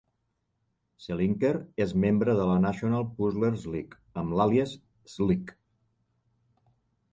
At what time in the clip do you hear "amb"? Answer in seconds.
4.25-4.35